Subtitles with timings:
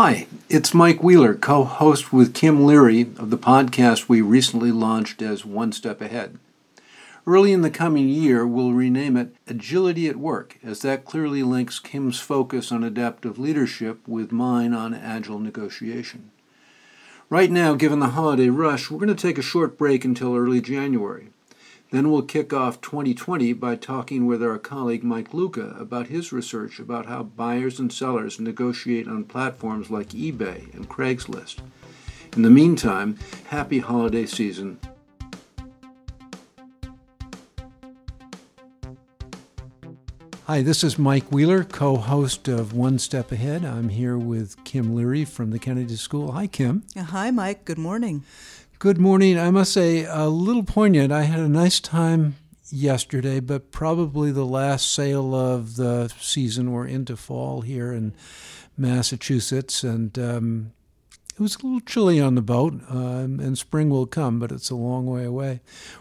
[0.00, 5.20] Hi, it's Mike Wheeler, co host with Kim Leary of the podcast we recently launched
[5.22, 6.38] as One Step Ahead.
[7.26, 11.80] Early in the coming year, we'll rename it Agility at Work, as that clearly links
[11.80, 16.30] Kim's focus on adaptive leadership with mine on agile negotiation.
[17.28, 20.60] Right now, given the holiday rush, we're going to take a short break until early
[20.60, 21.30] January.
[21.90, 26.78] Then we'll kick off 2020 by talking with our colleague Mike Luca about his research
[26.78, 31.60] about how buyers and sellers negotiate on platforms like eBay and Craigslist.
[32.36, 34.78] In the meantime, happy holiday season
[40.48, 43.66] Hi, this is Mike Wheeler, co host of One Step Ahead.
[43.66, 46.32] I'm here with Kim Leary from the Kennedy School.
[46.32, 46.84] Hi, Kim.
[46.96, 47.66] Hi, Mike.
[47.66, 48.24] Good morning.
[48.80, 49.36] Good morning.
[49.36, 51.10] I must say, a little poignant.
[51.10, 52.36] I had a nice time
[52.70, 56.70] yesterday, but probably the last sail of the season.
[56.70, 58.14] We're into fall here in
[58.76, 60.72] Massachusetts, and um,
[61.34, 64.70] it was a little chilly on the boat, um, and spring will come, but it's
[64.70, 65.60] a long way away.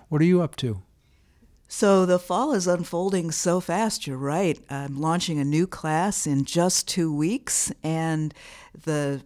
[0.09, 0.83] What are you up to?
[1.67, 4.59] So the fall is unfolding so fast, you're right.
[4.69, 8.35] I'm launching a new class in just two weeks, and
[8.83, 9.23] the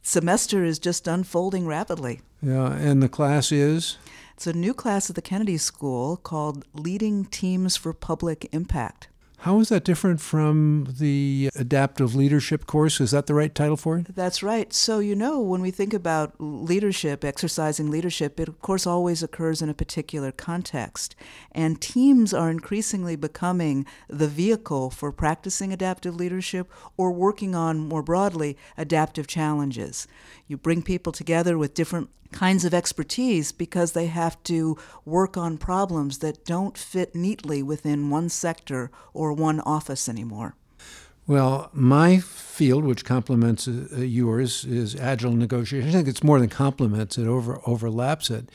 [0.00, 2.22] semester is just unfolding rapidly.
[2.42, 3.98] Yeah, and the class is?
[4.34, 9.08] It's a new class at the Kennedy School called Leading Teams for Public Impact.
[9.44, 13.00] How is that different from the adaptive leadership course?
[13.00, 14.14] Is that the right title for it?
[14.14, 14.70] That's right.
[14.70, 19.62] So, you know, when we think about leadership, exercising leadership, it of course always occurs
[19.62, 21.16] in a particular context.
[21.52, 28.02] And teams are increasingly becoming the vehicle for practicing adaptive leadership or working on, more
[28.02, 30.06] broadly, adaptive challenges.
[30.48, 35.58] You bring people together with different kinds of expertise because they have to work on
[35.58, 40.54] problems that don't fit neatly within one sector or one office anymore.
[41.26, 45.88] Well, my field, which complements uh, yours, is agile negotiation.
[45.88, 48.48] I think it's more than complements it, over, overlaps it.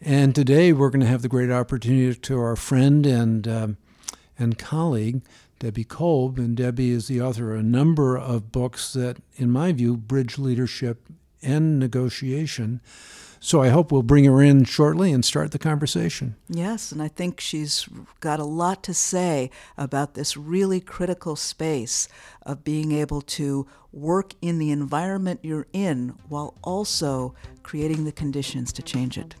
[0.00, 3.76] And today we're going to have the great opportunity to our friend and, um,
[4.38, 5.22] and colleague,
[5.58, 6.38] Debbie Kolb.
[6.38, 10.38] And Debbie is the author of a number of books that, in my view, bridge
[10.38, 11.06] leadership
[11.42, 12.80] and negotiation.
[13.38, 16.36] So I hope we'll bring her in shortly and start the conversation.
[16.48, 17.88] Yes, and I think she's
[18.20, 22.08] got a lot to say about this really critical space
[22.42, 28.72] of being able to work in the environment you're in while also creating the conditions
[28.72, 29.34] to change it.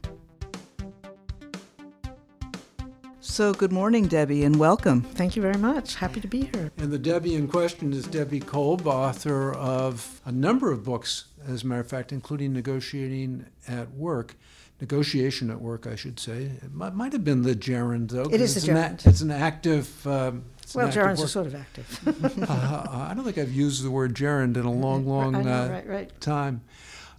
[3.36, 5.02] So, good morning, Debbie, and welcome.
[5.02, 5.96] Thank you very much.
[5.96, 6.70] Happy to be here.
[6.78, 11.62] And the Debbie in question is Debbie Kolb, author of a number of books, as
[11.62, 14.36] a matter of fact, including Negotiating at Work.
[14.78, 16.50] Negotiation at work, I should say.
[16.62, 18.28] It might, might have been the gerund, though.
[18.30, 19.02] It is the gerund.
[19.06, 20.06] An, it's an active.
[20.06, 22.42] Um, it's well, gerunds are sort of active.
[22.50, 25.68] uh, I don't think I've used the word gerund in a long, long know, uh,
[25.70, 26.20] right, right.
[26.20, 26.60] time.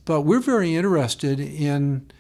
[0.06, 2.12] But we're very interested in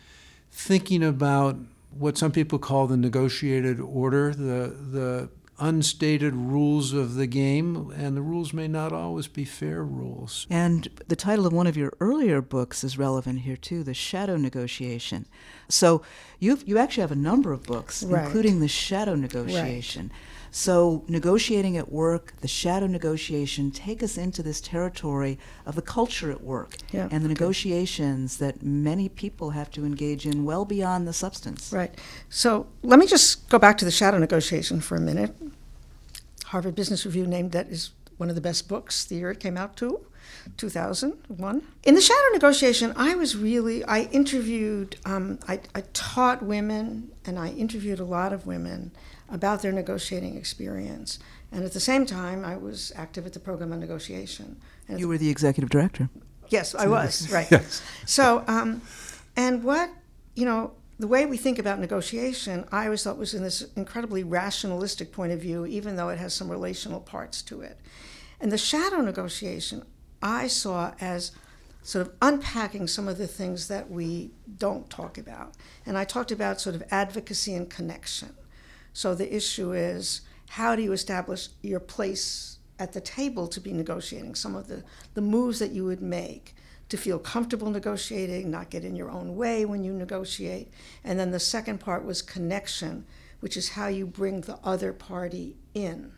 [0.50, 1.57] thinking about
[1.91, 5.29] what some people call the negotiated order, the the
[5.59, 10.47] unstated rules of the game, and the rules may not always be fair rules.
[10.50, 14.38] And the title of one of your earlier books is relevant here too, The Shadow
[14.38, 15.25] Negotiation.
[15.69, 16.01] So
[16.40, 18.25] you you actually have a number of books, right.
[18.25, 20.12] including The Shadow Negotiation.
[20.13, 20.37] Right.
[20.52, 26.31] So, negotiating at work, the shadow negotiation, take us into this territory of the culture
[26.31, 31.07] at work yeah, and the negotiations that many people have to engage in well beyond
[31.07, 31.72] the substance.
[31.72, 31.94] Right.
[32.30, 35.36] So, let me just go back to the shadow negotiation for a minute.
[36.46, 39.57] Harvard Business Review named that as one of the best books the year it came
[39.57, 40.06] out to.
[40.57, 41.62] 2001.
[41.84, 47.38] In the shadow negotiation, I was really, I interviewed, um, I, I taught women and
[47.38, 48.91] I interviewed a lot of women
[49.30, 51.20] about their negotiating experience.
[51.52, 54.58] And at the same time, I was active at the program on negotiation.
[54.88, 56.10] And you were the executive director.
[56.50, 57.50] Yes, I was, right.
[57.52, 57.82] yes.
[58.06, 58.82] So, um,
[59.36, 59.90] and what,
[60.36, 64.24] you know, the way we think about negotiation, I always thought was in this incredibly
[64.24, 67.78] rationalistic point of view, even though it has some relational parts to it.
[68.40, 69.84] And the shadow negotiation,
[70.22, 71.32] I saw as
[71.84, 75.54] sort of unpacking some of the things that we don't talk about.
[75.86, 78.36] And I talked about sort of advocacy and connection.
[78.98, 83.72] So the issue is how do you establish your place at the table to be
[83.72, 84.34] negotiating?
[84.34, 84.84] Some of the,
[85.14, 86.56] the moves that you would make
[86.90, 90.72] to feel comfortable negotiating, not get in your own way when you negotiate.
[91.04, 93.06] And then the second part was connection,
[93.40, 96.12] which is how you bring the other party in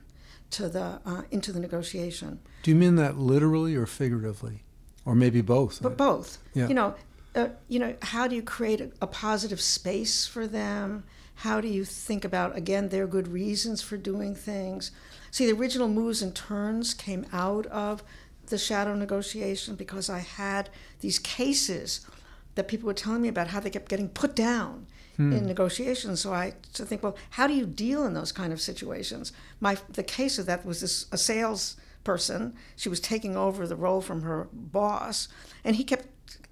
[0.51, 2.39] to the uh, into the negotiation.
[2.63, 4.63] Do you mean that literally or figuratively,
[5.03, 5.81] or maybe both?
[5.81, 6.37] But both.
[6.53, 6.69] Yeah.
[6.69, 6.95] You know,
[7.35, 11.03] uh, you know, how do you create a, a positive space for them?
[11.35, 14.91] How do you think about, again, their good reasons for doing things?
[15.31, 18.03] See, the original moves and turns came out of
[18.47, 20.69] the shadow negotiation because I had
[21.01, 22.05] these cases
[22.55, 25.31] that people were telling me about how they kept getting put down hmm.
[25.31, 26.19] in negotiations.
[26.19, 29.31] So I to think, well, how do you deal in those kind of situations?
[29.59, 32.55] My the case of that was this a sales person.
[32.75, 35.27] She was taking over the role from her boss,
[35.63, 36.07] and he kept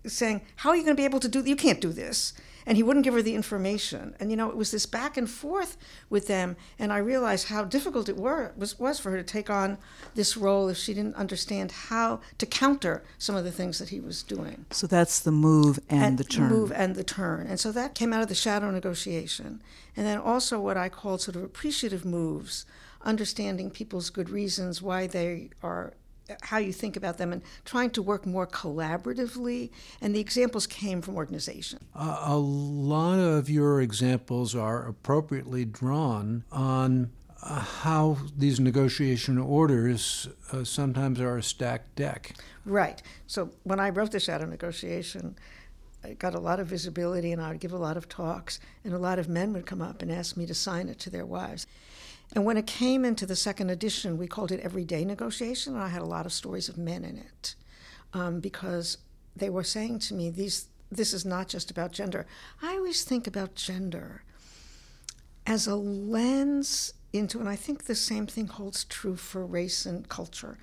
[0.08, 1.44] saying, "How are you going to be able to do?
[1.44, 2.34] You can't do this."
[2.68, 4.14] and he wouldn't give her the information.
[4.20, 5.78] And you know, it was this back and forth
[6.10, 9.50] with them, and I realized how difficult it were, was was for her to take
[9.50, 9.78] on
[10.16, 14.02] this role if she didn't understand how to counter some of the things that he
[14.02, 14.66] was doing.
[14.72, 16.50] So that's the move and, and the turn.
[16.50, 19.64] Move and the turn, and so that came out of the shadow negotiation,
[19.96, 22.66] and then also what I called sort of appreciative moves
[23.04, 25.94] understanding people's good reasons why they are
[26.42, 29.70] how you think about them and trying to work more collaboratively.
[30.02, 31.80] And the examples came from organization.
[31.96, 37.12] Uh, a lot of your examples are appropriately drawn on
[37.44, 42.36] uh, how these negotiation orders uh, sometimes are a stacked deck.
[42.66, 43.02] Right.
[43.28, 45.38] So when I wrote the shadow negotiation,
[46.04, 48.94] I got a lot of visibility and I would give a lot of talks, and
[48.94, 51.26] a lot of men would come up and ask me to sign it to their
[51.26, 51.68] wives.
[52.34, 55.88] And when it came into the second edition, we called it Everyday Negotiation, and I
[55.88, 57.56] had a lot of stories of men in it
[58.14, 58.98] um, because
[59.36, 62.26] they were saying to me, "These, this is not just about gender."
[62.62, 64.24] I always think about gender
[65.46, 70.08] as a lens into, and I think the same thing holds true for race and
[70.10, 70.58] culture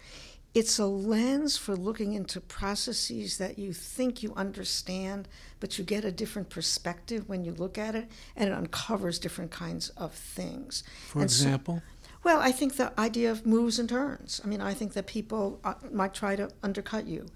[0.55, 5.29] it's a lens for looking into processes that you think you understand,
[5.59, 9.51] but you get a different perspective when you look at it, and it uncovers different
[9.51, 10.85] kinds of things.
[11.09, 11.83] For and example?
[11.85, 14.41] So, well, I think the idea of moves and turns.
[14.43, 17.27] I mean, I think that people uh, might try to undercut you.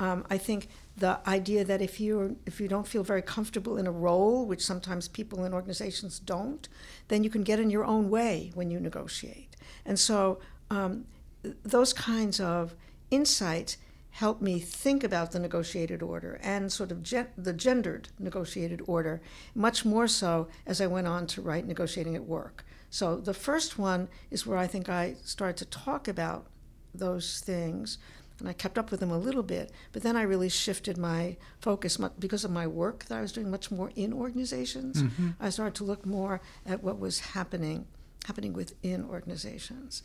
[0.00, 3.86] Um, I think the idea that if you if you don't feel very comfortable in
[3.86, 6.66] a role, which sometimes people in organizations don't,
[7.08, 9.56] then you can get in your own way when you negotiate.
[9.84, 10.38] And so
[10.70, 11.04] um,
[11.42, 12.74] those kinds of
[13.10, 13.76] insights
[14.10, 19.20] helped me think about the negotiated order and sort of gen- the gendered negotiated order,
[19.54, 22.64] much more so as I went on to write Negotiating at Work.
[22.90, 26.46] So the first one is where I think I started to talk about
[26.94, 27.98] those things,
[28.40, 31.36] and I kept up with them a little bit, but then I really shifted my
[31.60, 35.02] focus because of my work that I was doing much more in organizations.
[35.02, 35.30] Mm-hmm.
[35.38, 37.86] I started to look more at what was happening
[38.26, 40.02] happening within organizations.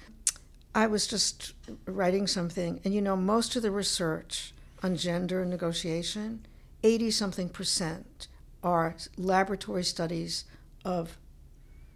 [0.75, 1.53] I was just
[1.85, 6.45] writing something, and you know, most of the research on gender negotiation,
[6.83, 8.27] 80 something percent,
[8.63, 10.45] are laboratory studies
[10.83, 11.17] of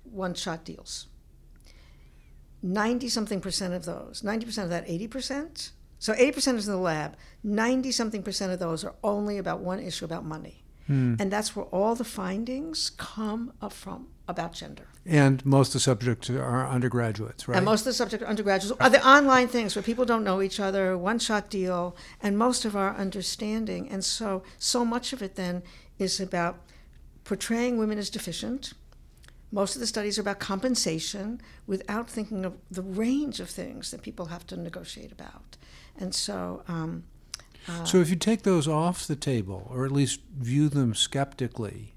[0.03, 1.07] one shot deals.
[2.61, 7.15] 90 something percent of those, 90% of that 80%, so 80% is in the lab,
[7.43, 10.63] 90 something percent of those are only about one issue about money.
[10.85, 11.15] Hmm.
[11.19, 14.83] And that's where all the findings come up from about gender.
[15.05, 17.55] And most of the subjects are undergraduates, right?
[17.55, 20.41] And most of the subjects are undergraduates are the online things where people don't know
[20.41, 23.89] each other, one shot deal, and most of our understanding.
[23.89, 25.63] And so, so much of it then
[25.97, 26.59] is about
[27.23, 28.73] portraying women as deficient.
[29.51, 34.01] Most of the studies are about compensation without thinking of the range of things that
[34.01, 35.55] people have to negotiate about.
[35.97, 37.05] And so, um,
[37.67, 41.93] uh, so if you take those off the table, or at least view them skeptically,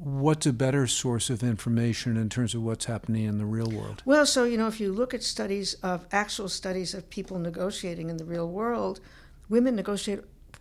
[0.00, 4.02] what's a better source of information in terms of what's happening in the real world?
[4.04, 8.10] Well, so, you know, if you look at studies of actual studies of people negotiating
[8.10, 9.00] in the real world,
[9.48, 10.20] women negotiate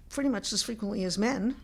[0.10, 1.56] pretty much as frequently as men.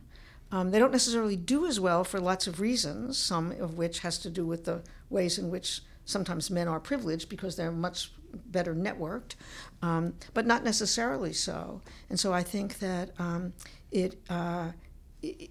[0.51, 4.19] Um, they don't necessarily do as well for lots of reasons, some of which has
[4.19, 8.11] to do with the ways in which sometimes men are privileged because they're much
[8.47, 9.35] better networked,
[9.81, 11.81] um, but not necessarily so.
[12.09, 13.53] And so I think that um,
[13.91, 14.71] it, uh,
[15.21, 15.49] it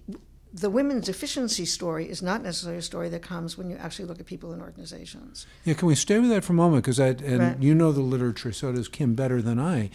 [0.53, 4.19] the women's efficiency story is not necessarily a story that comes when you actually look
[4.19, 5.47] at people in organizations.
[5.65, 6.83] Yeah, can we stay with that for a moment?
[6.83, 7.61] Because I and right.
[7.61, 9.89] you know the literature, so does Kim better than I.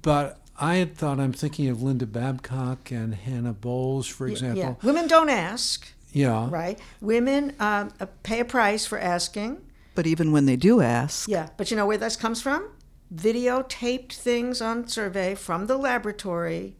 [0.00, 4.58] But I had thought I'm thinking of Linda Babcock and Hannah Bowles, for example.
[4.58, 4.74] Yeah.
[4.82, 5.86] Women don't ask.
[6.12, 6.48] Yeah.
[6.50, 6.78] Right.
[7.00, 9.60] Women um, uh, pay a price for asking.
[9.94, 11.28] But even when they do ask.
[11.28, 11.50] Yeah.
[11.56, 12.70] But you know where this comes from?
[13.14, 16.76] Videotaped things on survey from the laboratory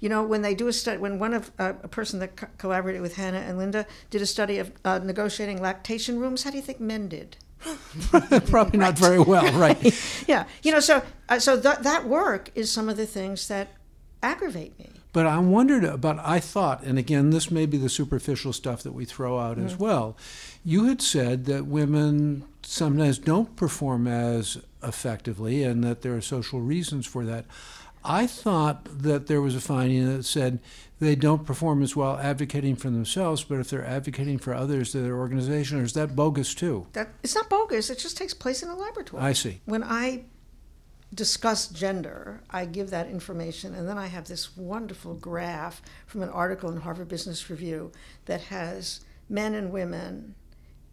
[0.00, 2.46] you know, when they do a study, when one of uh, a person that co-
[2.56, 6.56] collaborated with Hannah and Linda did a study of uh, negotiating lactation rooms, how do
[6.56, 7.36] you think men did?
[8.46, 9.76] Probably not very well, right?
[10.28, 13.68] yeah, you know, so uh, so th- that work is some of the things that
[14.22, 14.90] aggravate me.
[15.12, 18.92] But I wondered about, I thought, and again, this may be the superficial stuff that
[18.92, 19.66] we throw out mm-hmm.
[19.66, 20.16] as well.
[20.64, 26.60] You had said that women sometimes don't perform as effectively and that there are social
[26.60, 27.46] reasons for that.
[28.08, 30.60] I thought that there was a finding that said
[30.98, 35.16] they don't perform as well advocating for themselves, but if they're advocating for others, their
[35.16, 36.86] organization, or is that bogus too?
[36.94, 37.90] That it's not bogus.
[37.90, 39.22] It just takes place in a laboratory.
[39.22, 39.60] I see.
[39.66, 40.24] When I
[41.14, 46.30] discuss gender, I give that information, and then I have this wonderful graph from an
[46.30, 47.92] article in Harvard Business Review
[48.26, 50.34] that has men and women,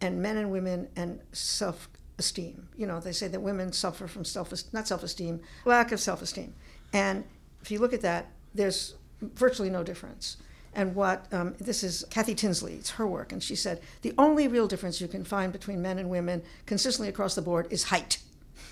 [0.00, 2.68] and men and women and self esteem.
[2.76, 6.22] You know, they say that women suffer from self not self esteem, lack of self
[6.22, 6.54] esteem,
[6.92, 7.24] and
[7.62, 10.36] if you look at that, there's virtually no difference.
[10.74, 14.46] And what um, this is Kathy Tinsley, it's her work, and she said the only
[14.46, 18.18] real difference you can find between men and women consistently across the board is height.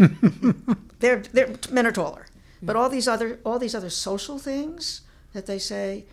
[0.98, 2.26] they're, they're men are taller,
[2.62, 5.00] but all these other all these other social things
[5.32, 6.04] that they say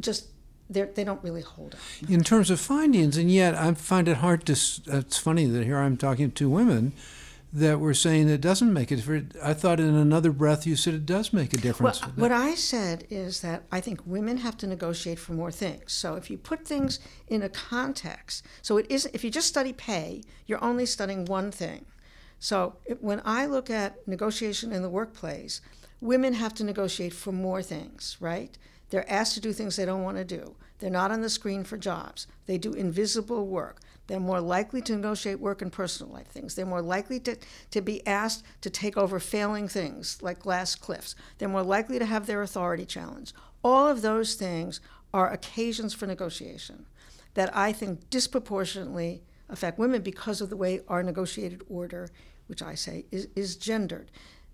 [0.00, 0.26] just
[0.68, 1.80] they're, they don't really hold up.
[2.08, 4.52] In terms of findings, and yet I find it hard to.
[4.52, 6.92] It's funny that here I'm talking to women
[7.56, 9.34] that were saying it doesn't make a difference.
[9.42, 12.02] I thought in another breath you said it does make a difference.
[12.02, 15.92] Well, what I said is that I think women have to negotiate for more things.
[15.92, 19.72] So if you put things in a context, so it isn't, if you just study
[19.72, 21.86] pay, you're only studying one thing.
[22.38, 25.62] So when I look at negotiation in the workplace,
[26.02, 28.58] women have to negotiate for more things, right?
[28.90, 30.56] They're asked to do things they don't want to do.
[30.78, 32.26] They're not on the screen for jobs.
[32.44, 33.80] They do invisible work.
[34.06, 36.54] They're more likely to negotiate work and personal life things.
[36.54, 37.36] They're more likely to,
[37.70, 41.14] to be asked to take over failing things like glass cliffs.
[41.38, 43.34] They're more likely to have their authority challenged.
[43.64, 44.80] All of those things
[45.12, 46.86] are occasions for negotiation
[47.34, 52.08] that I think disproportionately affect women because of the way our negotiated order,
[52.46, 54.10] which I say is, is gendered.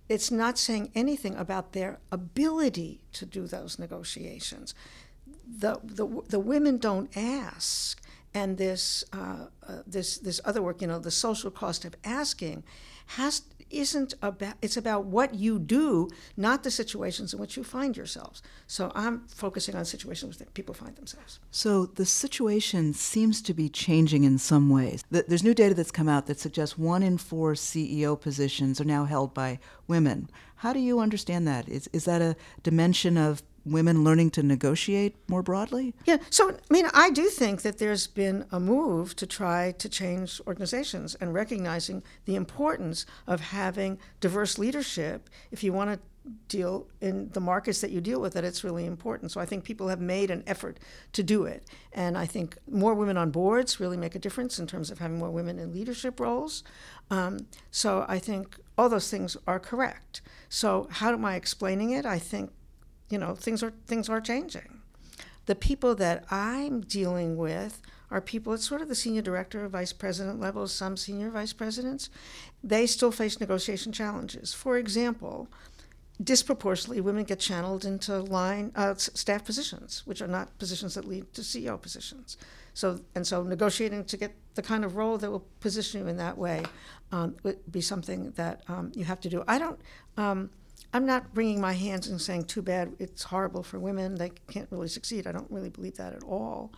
[0.08, 4.74] It's not saying anything about their ability to do those negotiations.
[5.46, 8.01] The, the, the women don't ask
[8.34, 12.64] and this uh, uh, this this other work, you know, the social cost of asking,
[13.06, 17.96] has isn't about it's about what you do, not the situations in which you find
[17.96, 18.42] yourselves.
[18.66, 21.40] So I'm focusing on situations that people find themselves.
[21.50, 25.02] So the situation seems to be changing in some ways.
[25.10, 29.04] There's new data that's come out that suggests one in four CEO positions are now
[29.04, 29.58] held by
[29.88, 30.28] women.
[30.56, 31.68] How do you understand that?
[31.68, 35.94] Is is that a dimension of women learning to negotiate more broadly?
[36.04, 39.88] Yeah, so I mean, I do think that there's been a move to try to
[39.88, 45.28] change organizations and recognizing the importance of having diverse leadership.
[45.50, 46.00] If you want to
[46.48, 49.32] deal in the markets that you deal with that it's really important.
[49.32, 50.78] So i think people have made an effort
[51.14, 51.68] to do it.
[51.92, 55.18] And i think more women on boards really make a difference in terms of having
[55.18, 56.62] more women in leadership roles.
[57.10, 60.22] Um, so i think all those things are correct.
[60.48, 62.06] So how am i explaining it?
[62.06, 62.52] I think
[63.12, 64.80] you know, things are things are changing.
[65.44, 69.68] The people that I'm dealing with are people it's sort of the senior director or
[69.68, 72.08] vice president level, some senior vice presidents.
[72.64, 74.54] They still face negotiation challenges.
[74.54, 75.48] For example,
[76.22, 81.34] disproportionately, women get channeled into line uh, staff positions, which are not positions that lead
[81.34, 82.38] to CEO positions.
[82.72, 86.16] So and so, negotiating to get the kind of role that will position you in
[86.16, 86.62] that way
[87.10, 89.44] um, would be something that um, you have to do.
[89.46, 89.80] I don't.
[90.16, 90.48] Um,
[90.92, 94.68] I'm not wringing my hands and saying, too bad, it's horrible for women, they can't
[94.70, 95.26] really succeed.
[95.26, 96.72] I don't really believe that at all.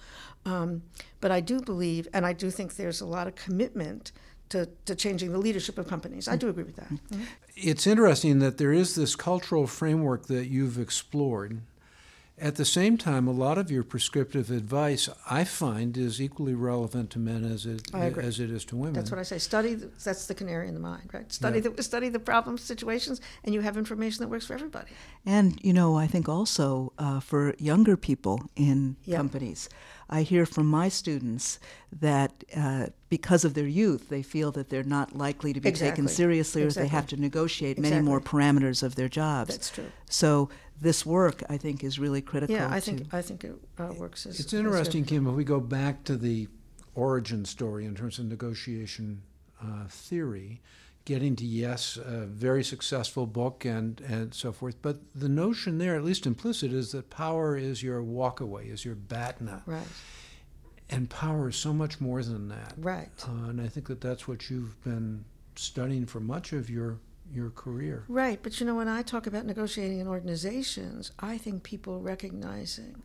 [0.46, 0.82] Um,
[1.20, 4.12] but I do believe, and I do think there's a lot of commitment
[4.50, 6.28] to, to changing the leadership of companies.
[6.28, 6.90] I do agree with that.
[6.90, 7.22] Mm-hmm.
[7.56, 11.60] It's interesting that there is this cultural framework that you've explored
[12.36, 17.10] at the same time, a lot of your prescriptive advice, I find, is equally relevant
[17.10, 18.94] to men as it as it is to women.
[18.94, 19.38] That's what I say.
[19.38, 19.74] Study.
[19.74, 21.32] That's the canary in the mine, right?
[21.32, 21.70] Study yeah.
[21.76, 24.90] the study the problem situations, and you have information that works for everybody.
[25.24, 29.16] And you know, I think also uh, for younger people in yeah.
[29.16, 29.68] companies,
[30.10, 31.60] I hear from my students
[32.00, 35.90] that uh, because of their youth, they feel that they're not likely to be exactly.
[35.90, 36.82] taken seriously, exactly.
[36.82, 37.90] or they have to negotiate exactly.
[37.90, 39.54] many more parameters of their jobs.
[39.54, 39.90] That's true.
[40.10, 40.48] So
[40.80, 42.56] this work, I think, is really critical.
[42.56, 44.26] Yeah, I think I think it uh, works.
[44.26, 45.26] As, it's interesting, Kim.
[45.26, 46.48] If we go back to the
[46.94, 49.22] origin story in terms of negotiation
[49.62, 50.60] uh, theory,
[51.04, 54.76] getting to yes, a very successful book and and so forth.
[54.82, 58.94] But the notion there, at least implicit, is that power is your walkaway, is your
[58.94, 59.62] BATNA.
[59.66, 59.86] Right.
[60.90, 62.74] And power is so much more than that.
[62.76, 63.08] Right.
[63.26, 65.24] Uh, and I think that that's what you've been
[65.56, 66.98] studying for much of your
[67.32, 68.04] your career.
[68.08, 73.02] Right, but you know, when I talk about negotiating in organizations, I think people recognizing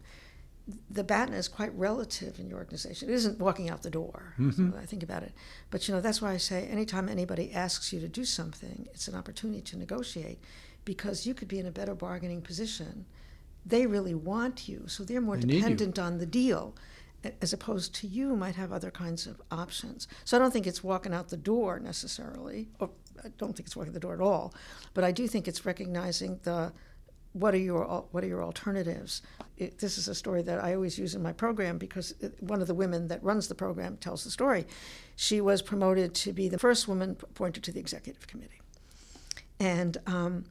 [0.90, 3.10] the BATNA is quite relative in your organization.
[3.10, 4.36] It isn't walking out the door.
[4.38, 4.72] Mm-hmm.
[4.72, 5.34] So I think about it,
[5.72, 9.08] but you know, that's why I say anytime anybody asks you to do something, it's
[9.08, 10.40] an opportunity to negotiate,
[10.86, 13.06] because you could be in a better bargaining position.
[13.66, 16.76] They really want you, so they're more they dependent on the deal
[17.42, 20.08] as opposed to you might have other kinds of options.
[20.24, 22.92] So I don't think it's walking out the door necessarily, or
[23.24, 24.54] I don't think it's walking the door at all,
[24.94, 26.72] but I do think it's recognizing the
[27.34, 29.22] what are your what are your alternatives?
[29.58, 32.62] It, this is a story that I always use in my program because it, one
[32.62, 34.66] of the women that runs the program tells the story.
[35.16, 38.62] She was promoted to be the first woman appointed to the executive committee,
[39.60, 40.46] And um,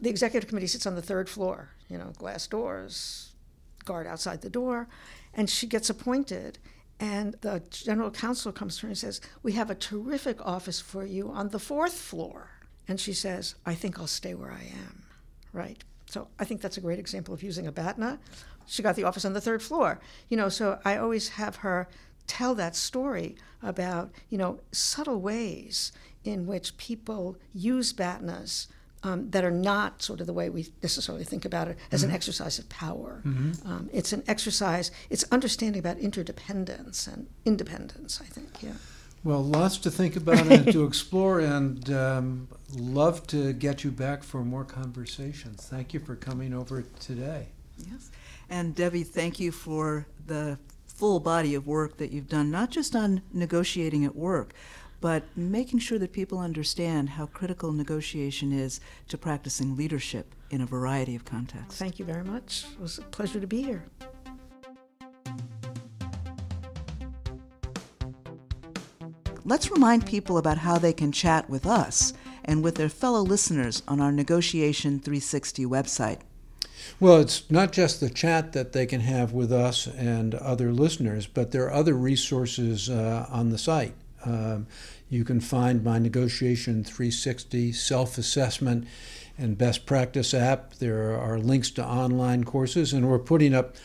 [0.00, 3.32] the executive committee sits on the third floor, you know, glass doors,
[3.84, 4.88] guard outside the door,
[5.32, 6.58] and she gets appointed.
[7.04, 11.04] And the general counsel comes to her and says, We have a terrific office for
[11.04, 12.48] you on the fourth floor.
[12.88, 15.02] And she says, I think I'll stay where I am.
[15.52, 15.84] Right.
[16.06, 18.18] So I think that's a great example of using a BATNA.
[18.66, 20.00] She got the office on the third floor.
[20.30, 21.88] You know, so I always have her
[22.26, 25.92] tell that story about, you know, subtle ways
[26.24, 28.68] in which people use BATNAs
[29.04, 32.10] um, that are not sort of the way we necessarily think about it as mm-hmm.
[32.10, 33.22] an exercise of power.
[33.24, 33.70] Mm-hmm.
[33.70, 38.72] Um, it's an exercise, it's understanding about interdependence and independence, I think, yeah.
[39.22, 44.22] Well, lots to think about and to explore, and um, love to get you back
[44.22, 45.66] for more conversations.
[45.66, 47.48] Thank you for coming over today.
[47.78, 48.10] Yes.
[48.50, 52.94] And Debbie, thank you for the full body of work that you've done, not just
[52.94, 54.52] on negotiating at work,
[55.04, 60.64] but making sure that people understand how critical negotiation is to practicing leadership in a
[60.66, 61.78] variety of contexts.
[61.78, 62.64] Thank you very much.
[62.72, 63.84] It was a pleasure to be here.
[69.44, 73.82] Let's remind people about how they can chat with us and with their fellow listeners
[73.86, 76.20] on our Negotiation 360 website.
[76.98, 81.26] Well, it's not just the chat that they can have with us and other listeners,
[81.26, 83.92] but there are other resources uh, on the site.
[84.24, 84.66] Um,
[85.08, 88.86] you can find my Negotiation 360 self assessment
[89.36, 90.74] and best practice app.
[90.74, 93.76] There are links to online courses, and we're putting up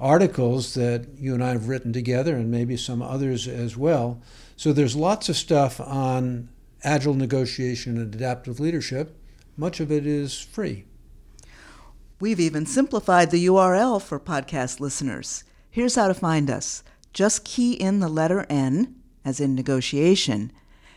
[0.00, 4.20] articles that you and I have written together, and maybe some others as well.
[4.56, 6.48] So there's lots of stuff on
[6.82, 9.16] agile negotiation and adaptive leadership.
[9.56, 10.84] Much of it is free.
[12.20, 15.44] We've even simplified the URL for podcast listeners.
[15.70, 16.82] Here's how to find us
[17.12, 20.52] just key in the letter N, as in negotiation,